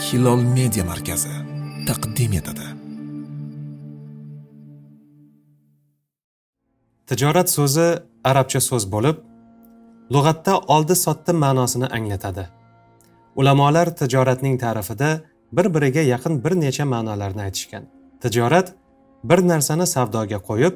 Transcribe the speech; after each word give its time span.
hilol 0.00 0.42
media 0.56 0.84
markazi 0.84 1.32
taqdim 1.88 2.32
etadi. 2.40 2.66
Tijorat 7.08 7.48
so'zi 7.56 7.88
arabcha 8.30 8.60
so'z 8.68 8.84
bo'lib 8.94 9.16
lug'atda 10.14 10.54
oldi 10.74 10.96
sotdi 11.04 11.32
ma'nosini 11.42 11.88
anglatadi. 11.96 12.44
Ulamolar 13.40 13.88
tijoratning 14.00 14.56
ta'rifida 14.64 15.10
bir 15.56 15.66
biriga 15.74 16.02
yaqin 16.12 16.34
bir 16.44 16.52
necha 16.64 16.84
ma'nolarni 16.94 17.42
aytishgan. 17.48 17.84
Tijorat 18.22 18.68
bir 19.24 19.40
narsani 19.50 19.86
savdoga 19.94 20.38
qo'yib 20.48 20.74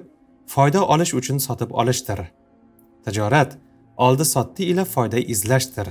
foyda 0.54 0.80
olish 0.94 1.12
uchun 1.20 1.38
sotib 1.46 1.70
olishdir. 1.80 2.20
Tijorat 3.04 3.50
oldi 4.06 4.24
sotdi 4.34 4.62
ila 4.70 4.84
foyda 4.94 5.18
izlashdir. 5.34 5.88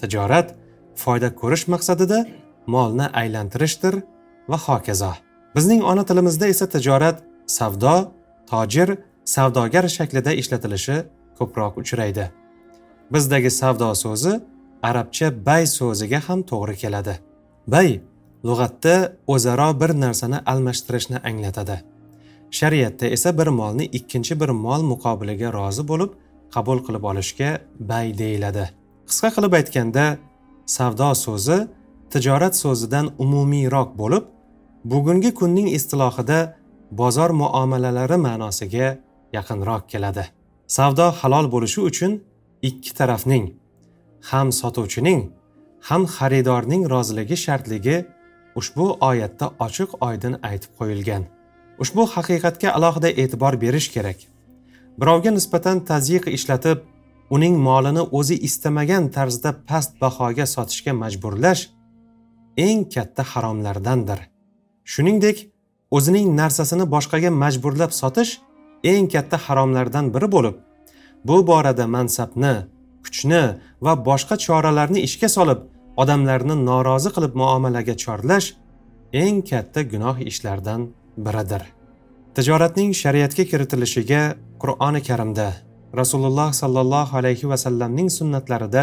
Tijorat 0.00 0.48
foyda 1.02 1.28
ko'rish 1.40 1.64
maqsadida 1.74 2.18
molni 2.66 3.06
aylantirishdir 3.20 3.94
va 4.48 4.58
hokazo. 4.66 5.12
Bizning 5.56 5.84
ona 5.84 6.04
tilimizda 6.04 6.46
esa 6.46 6.66
tijorat 6.68 7.22
savdo 7.46 7.96
tojir 8.50 8.96
savdogar 9.24 9.88
shaklida 9.96 10.32
ishlatilishi 10.40 10.96
ko'proq 11.38 11.78
uchraydi. 11.82 12.24
Bizdagi 13.12 13.50
savdo 13.50 13.94
so'zi 13.94 14.40
arabcha 14.82 15.28
bay 15.46 15.66
so'ziga 15.78 16.20
ham 16.26 16.40
to'g'ri 16.50 16.76
keladi. 16.82 17.14
Bay 17.66 18.00
lug'atda 18.48 18.94
o'zaro 19.34 19.70
bir 19.80 19.90
narsani 20.04 20.38
almashtirishni 20.52 21.18
anglatadi. 21.30 21.76
Shariatda 22.58 23.06
esa 23.06 23.38
bir 23.38 23.46
molni 23.60 23.84
ikkinchi 23.98 24.40
bir 24.40 24.50
mol 24.64 24.82
muqobiliga 24.92 25.52
rozi 25.58 25.82
bo'lib 25.90 26.10
qabul 26.54 26.78
qilib 26.86 27.04
olishga 27.10 27.50
bay 27.90 28.06
deyiladi. 28.18 28.64
Qisqa 29.08 29.28
qilib 29.36 29.52
aytganda 29.58 30.04
savdo 30.76 31.10
so'zi 31.24 31.58
tijorat 32.12 32.54
so'zidan 32.62 33.06
umumiyroq 33.24 33.90
bo'lib 34.00 34.24
bugungi 34.84 35.30
kunning 35.34 35.68
istilohida 35.78 36.38
bozor 37.00 37.30
muomalalari 37.30 38.18
ma'nosiga 38.26 38.88
yaqinroq 39.36 39.84
keladi. 39.92 40.24
Savdo 40.76 41.06
halol 41.20 41.46
bo'lishi 41.54 41.80
uchun 41.90 42.12
ikki 42.68 42.90
tarafning 42.98 43.44
ham 44.30 44.48
sotuvchining 44.60 45.20
ham 45.88 46.02
xaridorning 46.16 46.82
roziligi 46.94 47.36
shartligi 47.44 47.96
ushbu 48.60 48.86
oyatda 49.10 49.46
ochiq 49.66 49.90
oydin 50.08 50.34
aytib 50.48 50.72
qo'yilgan. 50.78 51.22
Ushbu 51.82 52.02
haqiqatga 52.14 52.68
alohida 52.76 53.10
e'tibor 53.22 53.54
berish 53.64 53.88
kerak. 53.94 54.18
Birovga 55.00 55.30
nisbatan 55.38 55.80
tazyiq 55.90 56.24
ishlatib 56.36 56.78
uning 57.34 57.54
molini 57.66 58.02
o'zi 58.18 58.36
istamagan 58.48 59.08
tarzda 59.16 59.50
past 59.68 59.92
bahoga 60.02 60.46
sotishga 60.54 60.92
majburlash 61.02 61.62
eng 62.56 62.84
katta 62.94 63.22
haromlardandir. 63.22 64.20
Shuningdek 64.84 65.48
o'zining 65.90 66.28
narsasini 66.36 66.86
boshqaga 66.94 67.30
majburlab 67.42 67.92
sotish 68.00 68.38
eng 68.84 69.06
katta 69.14 69.36
haromlardan 69.46 70.14
biri 70.14 70.28
bo'lib 70.34 70.56
bu 71.28 71.36
borada 71.46 71.86
mansabni 71.96 72.54
kuchni 73.04 73.42
va 73.84 73.92
boshqa 74.08 74.36
choralarni 74.46 75.00
ishga 75.08 75.28
solib 75.36 75.60
odamlarni 76.02 76.56
norozi 76.68 77.10
qilib 77.16 77.32
muomalaga 77.40 77.94
chorlash 78.04 78.48
eng 79.22 79.38
katta 79.50 79.80
gunoh 79.92 80.16
ishlardan 80.30 80.80
biridir. 81.26 81.62
Tijoratning 82.34 82.90
shariatga 83.02 83.44
kiritilishiga 83.50 84.22
qur'oni 84.62 85.00
karimda 85.08 85.48
rasululloh 86.00 86.50
sollallohu 86.60 87.16
alayhi 87.20 87.50
vasallamning 87.52 88.08
sunnatlarida 88.18 88.82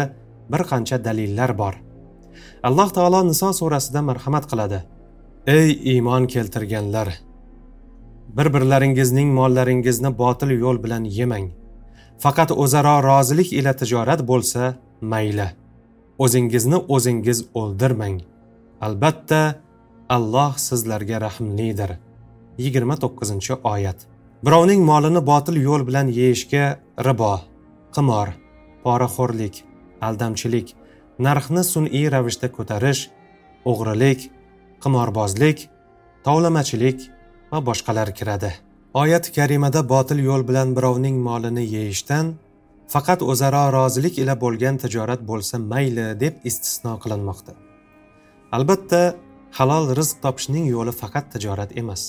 bir 0.52 0.62
qancha 0.70 0.96
dalillar 1.06 1.58
bor. 1.62 1.74
Alloh 2.68 2.88
taolo 2.96 3.20
niso 3.30 3.52
surasida 3.58 4.00
marhamat 4.08 4.44
qiladi. 4.50 4.78
Ey 5.46 5.68
iymon 5.92 6.26
keltirganlar 6.32 7.08
bir 8.36 8.48
birlaringizning 8.54 9.32
mollaringizni 9.38 10.10
botil 10.18 10.50
yo'l 10.60 10.78
bilan 10.84 11.04
yemang. 11.18 11.50
Faqat 12.22 12.50
o'zaro 12.62 12.94
rozilik 13.08 13.52
ila 13.58 13.72
tijorat 13.80 14.20
bo'lsa 14.30 14.74
mayli. 15.00 15.48
O'zingizni 16.24 16.78
o'zingiz 16.94 17.38
o'ldirmang. 17.60 18.20
Albatta 18.86 19.42
alloh 20.08 20.52
sizlarga 20.66 21.20
rahmlidir. 21.26 21.90
Yigirma 22.58 22.96
to'qqizinchi 23.02 23.54
oyat. 23.74 23.98
Birovning 24.44 24.80
molini 24.90 25.22
botil 25.30 25.56
yo'l 25.66 25.82
bilan 25.88 26.08
yeyishga 26.18 26.64
ribo 27.06 27.34
qimor 27.94 28.28
poraxo'rlik 28.84 29.54
aldamchilik 30.06 30.74
narxni 31.26 31.62
sun'iy 31.72 32.06
ravishda 32.14 32.48
ko'tarish 32.56 33.02
o'g'rilik 33.70 34.20
qimorbozlik 34.82 35.58
tovlamachilik 36.26 36.98
va 37.52 37.58
boshqalar 37.68 38.08
kiradi. 38.18 38.52
Oyat 39.02 39.30
karimada 39.36 39.80
botil 39.92 40.18
yo'l 40.28 40.42
bilan 40.48 40.74
birovning 40.76 41.16
molini 41.26 41.64
yeyishdan 41.74 42.34
faqat 42.94 43.20
o'zaro 43.30 43.64
rozilik 43.76 44.18
ila 44.22 44.34
bo'lgan 44.44 44.76
tijorat 44.82 45.20
bo'lsa 45.30 45.56
mayli 45.72 46.06
deb 46.22 46.34
istisno 46.48 46.94
qilinmoqda. 47.02 47.52
Albatta 48.56 49.02
halol 49.58 49.86
rizq 49.98 50.16
topishning 50.24 50.66
yo'li 50.74 50.92
faqat 51.02 51.32
tijorat 51.34 51.70
emas. 51.82 52.02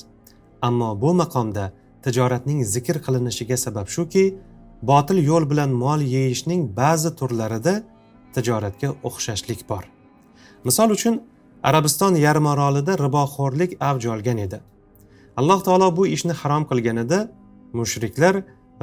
Ammo 0.67 0.89
bu 1.01 1.11
maqomda 1.21 1.65
tijoratning 2.05 2.59
zikr 2.73 2.97
qilinishiga 3.05 3.57
sabab 3.65 3.87
shuki 3.95 4.25
botil 4.89 5.17
yo'l 5.29 5.45
bilan 5.51 5.71
mol 5.83 6.01
yeyishning 6.15 6.61
ba'zi 6.79 7.11
turlarida 7.19 7.73
tijoratga 8.35 8.89
o'xshashlik 9.07 9.61
bor. 9.69 9.83
Misol 10.67 10.89
uchun 10.97 11.21
arabiston 11.69 12.15
yarmarolida 12.25 12.93
riboxo'rlik 13.05 13.77
avj 13.89 14.07
olgan 14.15 14.39
edi. 14.45 14.59
Alloh 15.39 15.59
taolo 15.67 15.89
bu 15.97 16.07
ishni 16.15 16.33
harom 16.41 16.63
qilganida 16.71 17.19
mushriklar 17.79 18.35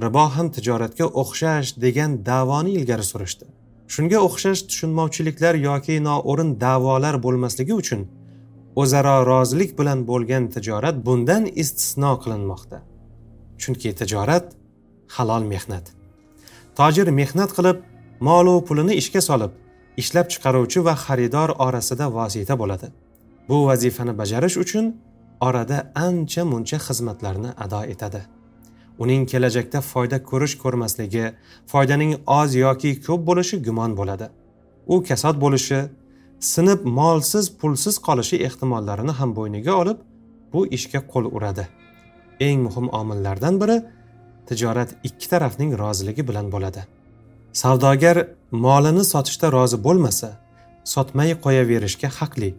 ribo 0.05 0.25
ham 0.35 0.49
tijoratga 0.57 1.07
o'xshash 1.23 1.69
degan 1.85 2.11
davoni 2.31 2.73
ilgari 2.79 3.05
surishdi. 3.13 3.45
Shunga 3.95 4.19
o'xshash 4.27 4.63
tushunmovchiliklar 4.69 5.55
yoki 5.69 5.97
noo'rin 6.09 6.51
da'volar 6.65 7.17
bo'lmasligi 7.25 7.75
uchun 7.83 8.03
o'zaro 8.83 9.17
rozilik 9.31 9.79
bilan 9.79 10.07
bo'lgan 10.11 10.45
tijorat 10.55 10.97
bundan 11.07 11.45
istisno 11.63 12.13
qilinmoqda. 12.23 12.79
Chunki 13.63 13.91
tijorat 14.01 14.47
halol 15.17 15.45
mehnat. 15.53 15.87
Tojir 16.79 17.09
mehnat 17.21 17.51
qilib 17.57 17.79
molu 18.21 18.55
pulini 18.69 18.95
ishga 19.03 19.21
solib 19.29 19.53
ishlab 20.03 20.27
chiqaruvchi 20.33 20.81
va 20.87 20.95
xaridor 21.05 21.51
orasida 21.67 22.07
vosita 22.17 22.55
bo'ladi. 22.63 22.89
Bu 23.49 23.57
vazifani 23.69 24.13
bajarish 24.21 24.57
uchun 24.65 24.85
orada 25.49 25.79
ancha 26.07 26.43
muncha 26.53 26.79
xizmatlarni 26.87 27.51
ado 27.65 27.81
etadi. 27.93 28.21
Uning 29.03 29.23
kelajakda 29.33 29.81
foyda 29.93 30.19
ko'rish 30.31 30.55
ko'rmasligi 30.63 31.25
foydaning 31.73 32.13
oz 32.41 32.51
yoki 32.65 32.91
ko'p 33.07 33.21
bo'lishi 33.29 33.57
gumon 33.67 33.97
bo'ladi. 34.01 34.27
U 34.93 34.97
kasod 35.09 35.37
bo'lishi 35.45 35.81
sinib 36.53 36.81
molsiz 36.99 37.47
pulsiz 37.61 37.97
qolishi 38.07 38.37
ehtimollarini 38.47 39.13
ham 39.21 39.31
bo'yniga 39.39 39.73
olib 39.83 39.99
bu 40.53 40.61
ishga 40.77 41.01
qo'l 41.13 41.27
uradi. 41.37 41.65
Eng 42.49 42.59
muhim 42.67 42.87
omillardan 43.01 43.61
biri 43.63 43.77
tijorat 44.49 44.91
ikki 45.09 45.27
tarafning 45.33 45.71
roziligi 45.83 46.23
bilan 46.29 46.47
bo'ladi. 46.55 47.00
Savdogar 47.53 48.27
molini 48.53 49.05
sotishda 49.05 49.51
rozi 49.53 49.79
bo'lmasa 49.87 50.31
sotmay 50.85 51.35
qo'yaverishga 51.45 52.09
haqli. 52.19 52.55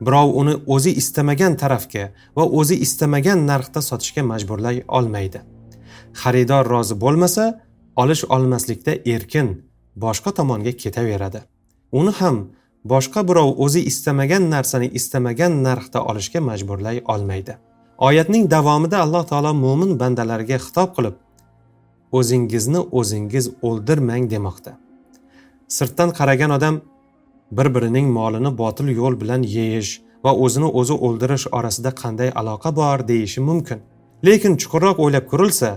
Birov 0.00 0.34
uni 0.40 0.54
o'zi 0.74 0.92
istamagan 1.00 1.56
tarafga 1.62 2.04
va 2.36 2.44
o'zi 2.60 2.76
istamagan 2.86 3.46
narxda 3.50 3.82
sotishga 3.82 4.22
majburlay 4.22 4.82
olmaydi. 4.88 5.40
Xaridor 6.20 6.64
rozi 6.74 6.94
bo'lmasa 7.04 7.44
olish 7.96 8.24
olmaslikda 8.34 8.92
erkin 9.14 9.48
boshqa 9.96 10.30
tomonga 10.38 10.72
ketaveradi. 10.82 11.40
Uni 11.92 12.12
ham 12.20 12.36
boshqa 12.92 13.26
birov 13.28 13.50
o'zi 13.64 13.80
istamagan 13.90 14.50
narsani 14.50 14.88
istamagan 14.98 15.62
narxda 15.66 16.04
olishga 16.10 16.40
majburlay 16.40 17.02
olmaydi. 17.14 17.56
Oyatning 17.98 18.50
davomida 18.50 18.98
alloh 19.04 19.24
taolo 19.30 19.52
mo'min 19.64 19.98
bandalarga 20.00 20.58
xitob 20.66 20.94
qilib 20.96 21.16
o'zingizni 22.12 22.80
o'zingiz 22.98 23.50
o'ldirmang 23.62 24.30
demoqda. 24.30 24.72
Sirtdan 25.76 26.10
qaragan 26.18 26.50
odam 26.58 26.80
bir 27.52 27.74
birining 27.74 28.08
molini 28.18 28.58
botil 28.58 28.88
yo'l 29.00 29.20
bilan 29.20 29.42
yeyish 29.56 29.90
va 30.24 30.32
o'zini 30.44 30.68
o'zi 30.80 30.94
o'ldirish 31.06 31.46
orasida 31.58 31.90
qanday 32.02 32.30
aloqa 32.40 32.76
bor 32.80 32.98
deyishi 33.10 33.40
mumkin. 33.40 33.78
Lekin 34.26 34.56
chuqurroq 34.60 34.98
o'ylab 35.04 35.26
ko'rilsa 35.32 35.70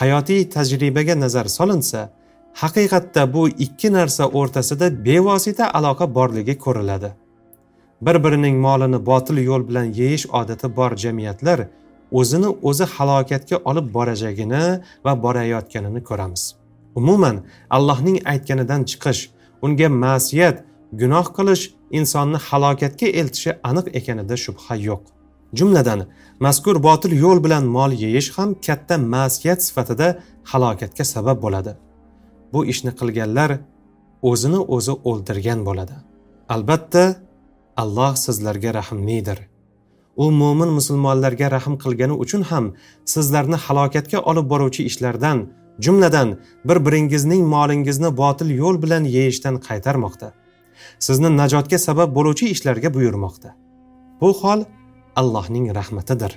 hayotiy 0.00 0.40
tajribaga 0.54 1.14
nazar 1.20 1.46
solinsa 1.58 2.00
haqiqatda 2.62 3.22
bu 3.34 3.48
ikki 3.48 3.92
narsa 3.92 4.24
o'rtasida 4.38 4.86
bevosita 5.06 5.64
aloqa 5.78 6.14
borligi 6.16 6.58
ko'riladi. 6.64 7.10
Bir 8.06 8.16
birining 8.24 8.56
molini 8.66 9.06
botil 9.06 9.38
yo'l 9.48 9.68
bilan 9.68 9.92
yeyish 10.00 10.26
odati 10.40 10.76
bor 10.76 10.96
jamiyatlar 11.04 11.58
o'zini 12.12 12.48
o'zi 12.68 12.84
halokatga 12.84 13.56
olib 13.64 13.86
borajagini 13.96 14.64
va 15.04 15.12
borayotganini 15.24 16.00
ko'ramiz. 16.08 16.42
Umuman 16.94 17.36
allohning 17.70 18.18
aytganidan 18.32 18.82
chiqish 18.90 19.22
unga 19.62 19.88
ma'siyat 19.88 20.56
gunoh 21.00 21.26
qilish 21.36 21.64
insonni 21.98 22.38
halokatga 22.48 23.06
eltishi 23.20 23.50
aniq 23.68 23.86
ekanida 23.98 24.36
shubha 24.44 24.74
yo'q. 24.88 25.02
Jumladan 25.58 26.00
mazkur 26.44 26.76
botil 26.88 27.12
yo'l 27.24 27.38
bilan 27.44 27.64
mol 27.76 27.92
yeyish 28.04 28.30
ham 28.36 28.50
katta 28.66 28.94
ma'siyat 29.14 29.60
sifatida 29.66 30.08
halokatga 30.50 31.04
sabab 31.14 31.38
bo'ladi. 31.44 31.72
Bu 32.52 32.60
ishni 32.72 32.92
qilganlar 33.00 33.50
o'zini 34.30 34.60
o'zi 34.76 34.94
o'ldirgan 35.10 35.60
bo'ladi. 35.68 35.96
Albatta 36.54 37.04
alloh 37.82 38.12
sizlarga 38.24 38.70
rahmlidir. 38.80 39.38
U 40.16 40.30
mo'min 40.40 40.70
musulmonlarga 40.78 41.50
rahm 41.56 41.74
qilgani 41.82 42.14
uchun 42.24 42.42
ham 42.50 42.72
sizlarni 43.12 43.58
halokatga 43.64 44.18
olib 44.30 44.46
boruvchi 44.52 44.82
ishlardan 44.90 45.38
jumladan 45.84 46.28
bir 46.68 46.78
biringizning 46.86 47.42
molingizni 47.54 48.10
botil 48.22 48.50
yo'l 48.60 48.82
bilan 48.82 49.04
yeyishdan 49.16 49.56
qaytarmoqda. 49.66 50.28
Sizni 51.06 51.30
najotga 51.40 51.78
sabab 51.78 52.10
bo'luvchi 52.16 52.46
ishlarga 52.54 52.94
buyurmoqda. 52.96 53.50
Bu 54.20 54.32
hol 54.40 54.60
allohning 55.20 55.66
rahmatidir. 55.78 56.32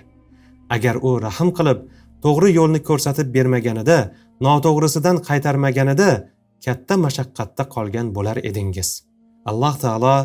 Agar 0.75 0.95
u 1.07 1.09
rahm 1.25 1.49
qilib 1.57 1.79
to'g'ri 2.23 2.49
yo'lni 2.59 2.79
ko'rsatib 2.89 3.27
bermaganida 3.35 3.97
noto'g'risidan 4.45 5.17
qaytarmaganida 5.27 6.09
katta 6.65 6.95
mashaqqatda 7.05 7.63
qolgan 7.75 8.07
bo'lar 8.15 8.37
edingiz. 8.49 8.89
Alloh 9.49 9.75
taolo 9.83 10.15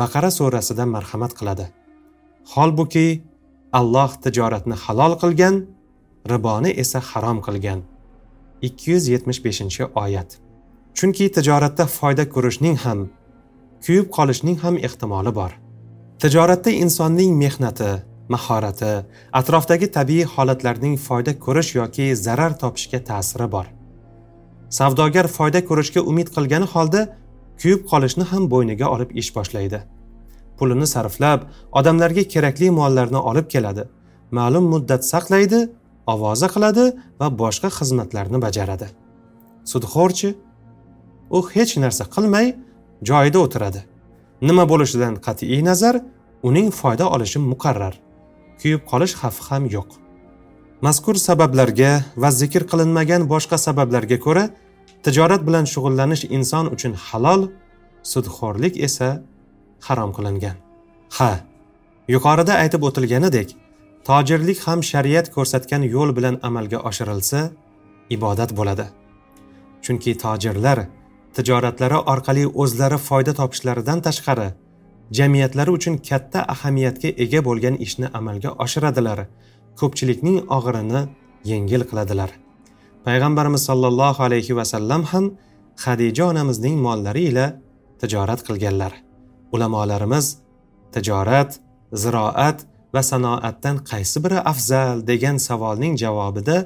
baqara 0.00 0.30
surasida 0.38 0.84
marhamat 0.94 1.32
qiladi. 1.38 1.66
Holbuki 2.54 3.22
alloh 3.78 4.12
tijoratni 4.24 4.76
halol 4.84 5.14
qilgan 5.22 5.56
riboni 6.32 6.70
esa 6.82 7.00
harom 7.10 7.38
qilgan. 7.46 7.80
275 8.62 9.80
oyat. 10.02 10.38
Chunki 10.96 11.26
tijoratda 11.36 11.84
foyda 11.98 12.24
ko'rishning 12.34 12.76
ham 12.84 13.08
kuyib 13.84 14.06
qolishning 14.16 14.58
ham 14.64 14.76
ehtimoli 14.86 15.32
bor. 15.38 15.52
Tijoratda 16.22 16.70
insonning 16.82 17.32
mehnati 17.42 17.90
mahorati 18.34 18.92
atrofdagi 19.40 19.88
tabiiy 19.96 20.24
holatlarning 20.34 20.96
foyda 21.06 21.32
ko'rish 21.44 21.74
yoki 21.80 22.06
zarar 22.26 22.52
topishga 22.62 23.00
ta'siri 23.10 23.48
bor. 23.54 23.66
Savdogar 24.78 25.26
foyda 25.36 25.60
ko'rishga 25.68 26.00
umid 26.10 26.32
qilgani 26.36 26.66
holda 26.74 27.02
kuyib 27.60 27.84
qolishni 27.90 28.24
ham 28.32 28.48
bo'yniga 28.52 28.86
olib 28.94 29.10
ish 29.20 29.30
boshlaydi. 29.36 29.82
Pulini 30.58 30.86
sarflab 30.94 31.40
odamlarga 31.78 32.22
kerakli 32.32 32.70
mollarni 32.78 33.20
olib 33.30 33.46
keladi. 33.54 33.84
Ma'lum 34.38 34.64
muddat 34.72 35.02
saqlaydi 35.12 35.60
ovoza 36.12 36.48
qiladi 36.54 36.84
va 37.20 37.28
boshqa 37.42 37.68
xizmatlarni 37.78 38.38
bajaradi. 38.46 38.88
Sudxo'rchi 39.70 40.30
u 41.36 41.38
hech 41.54 41.72
narsa 41.84 42.04
qilmay 42.14 42.46
joyida 43.08 43.38
o'tiradi. 43.44 43.80
Nima 44.48 44.64
bo'lishidan 44.72 45.14
qat'iy 45.26 45.60
nazar 45.68 45.94
uning 46.48 46.68
foyda 46.80 47.04
olishi 47.14 47.38
muqarrar. 47.52 47.94
Kuyib 48.60 48.82
qolish 48.90 49.14
xavfi 49.20 49.42
ham 49.48 49.64
yo'q. 49.76 49.90
Mazkur 50.86 51.16
sabablarga 51.28 51.92
va 52.22 52.30
zikr 52.40 52.62
qilinmagan 52.70 53.22
boshqa 53.32 53.56
sabablarga 53.66 54.18
ko'ra 54.26 54.44
tijorat 55.04 55.42
bilan 55.48 55.64
shug'ullanish 55.72 56.24
inson 56.36 56.66
uchun 56.74 56.92
halol 57.06 57.42
sudxo'rlik 58.12 58.74
esa 58.86 59.08
harom 59.86 60.10
qilingan. 60.16 60.56
Ha 61.18 61.30
yuqorida 62.14 62.54
aytib 62.62 62.82
o'tilganidek 62.88 63.48
tojirlik 64.08 64.58
ham 64.66 64.82
shariat 64.90 65.26
ko'rsatgan 65.36 65.82
yo'l 65.94 66.10
bilan 66.18 66.36
amalga 66.48 66.78
oshirilsa 66.90 67.40
ibodat 68.16 68.50
bo'ladi. 68.58 68.86
Chunki 69.84 70.12
tojirlar 70.24 70.78
tijoratlari 71.36 71.98
orqali 72.12 72.44
o'zlari 72.62 72.98
foyda 73.08 73.32
topishlaridan 73.40 73.98
tashqari 74.06 74.48
jamiyatlari 75.18 75.70
uchun 75.78 75.94
katta 76.08 76.40
ahamiyatga 76.54 77.10
ega 77.24 77.40
bo'lgan 77.48 77.76
ishni 77.86 78.06
amalga 78.18 78.50
oshiradilar. 78.64 79.18
Ko'pchilikning 79.80 80.38
og'irini 80.56 81.02
yengil 81.50 81.82
qiladilar. 81.90 82.30
Payg'ambarimiz 83.06 83.62
sollallohu 83.68 84.20
alayhi 84.28 84.56
vasallam 84.60 85.02
ham 85.12 85.24
hadija 85.84 86.24
onamizning 86.32 86.76
mollari 86.86 87.22
ila 87.30 87.46
tijorat 88.00 88.40
qilganlar. 88.46 88.92
Ulamolarimiz 89.54 90.26
tijorat 90.94 91.50
ziroat 92.02 92.58
va 92.94 93.02
sanoatdan 93.02 93.76
qaysi 93.90 94.18
biri 94.24 94.38
afzal 94.52 94.96
degan 95.10 95.36
savolning 95.46 95.94
javobida 96.02 96.56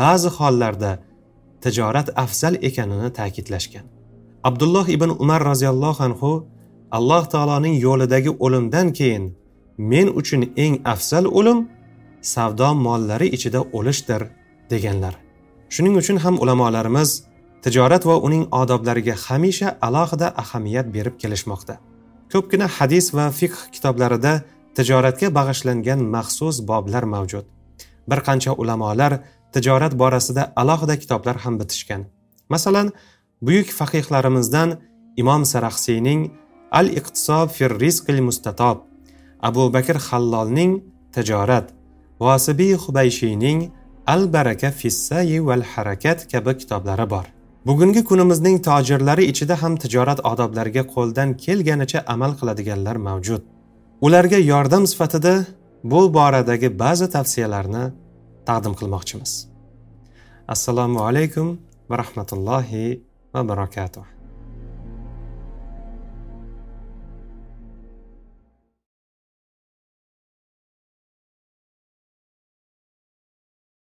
ba'zi 0.00 0.28
hollarda 0.38 0.92
tijorat 1.64 2.08
afzal 2.24 2.54
ekanini 2.68 3.10
ta'kidlashgan. 3.18 3.86
Abdulloh 4.48 4.86
ibn 4.96 5.10
umar 5.22 5.40
roziyallohu 5.50 6.00
anhu 6.08 6.30
alloh 6.96 7.24
taoloning 7.34 7.74
yo'lidagi 7.86 8.30
o'limdan 8.44 8.92
keyin 8.98 9.24
men 9.90 10.06
uchun 10.20 10.40
eng 10.64 10.74
afzal 10.94 11.24
o'lim 11.38 11.58
savdo 12.34 12.68
mollari 12.86 13.28
ichida 13.36 13.60
o'lishdir 13.76 14.22
deganlar. 14.72 15.14
Shuning 15.74 15.94
uchun 16.00 16.16
ham 16.24 16.34
ulamolarimiz 16.42 17.10
tijorat 17.64 18.02
va 18.06 18.16
uning 18.26 18.44
odoblariga 18.60 19.14
hamisha 19.26 19.68
alohida 19.86 20.28
ahamiyat 20.42 20.86
berib 20.94 21.14
kelishmoqda. 21.22 21.74
Ko'pgina 22.34 22.66
hadis 22.66 23.06
va 23.14 23.28
fiqh 23.40 23.58
kitoblarida 23.74 24.32
tijoratga 24.76 25.28
bag'ishlangan 25.38 26.00
maxsus 26.14 26.56
boblar 26.70 27.04
mavjud. 27.14 27.46
Bir 28.10 28.20
qancha 28.26 28.52
ulamolar 28.62 29.12
tijorat 29.54 29.94
borasida 30.02 30.42
alohida 30.60 30.96
kitoblar 31.02 31.36
ham 31.44 31.54
bitishgan. 31.60 32.02
Masalan 32.52 32.88
buyuk 33.46 33.68
faqihlarimizdan 33.78 34.70
imom 35.22 35.42
saraxsiyning 35.52 36.20
al 36.78 36.90
iqtisob 36.98 37.48
fir 37.56 37.70
rizqil 37.82 38.18
mustatob 38.28 38.78
abu 39.48 39.64
bakr 39.76 39.96
hallolning 40.08 40.72
tijorat 41.14 41.66
vosibiy 42.24 42.74
hubayshiyning 42.84 43.60
al 44.06 44.22
baraka 44.34 44.70
fissayi 44.80 45.38
val 45.48 45.64
harakat 45.72 46.18
kabi 46.32 46.52
kitoblari 46.60 47.06
bor. 47.14 47.26
Bugungi 47.66 48.04
kunimizning 48.04 48.56
tojirlari 48.68 49.24
ichida 49.32 49.56
ham 49.62 49.76
tijorat 49.82 50.20
odoblariga 50.30 50.82
qo'ldan 50.94 51.30
kelganicha 51.44 52.00
amal 52.14 52.32
qiladiganlar 52.40 52.96
mavjud. 53.08 53.42
Ularga 54.06 54.38
yordam 54.52 54.84
sifatida 54.92 55.34
bu 55.92 56.00
boradagi 56.16 56.68
ba'zi 56.82 57.06
tavsiyalarni 57.16 57.84
taqdim 58.48 58.74
qilmoqchimiz. 58.80 59.32
Assalomu 60.54 61.00
alaykum 61.08 61.46
va 61.90 61.94
rahmatullohi 62.02 62.84
va 63.34 63.40
barakatuh. 63.50 64.13